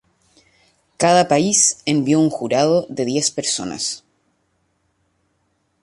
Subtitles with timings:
[1.03, 4.03] Cada país envió un jurado de diez personas.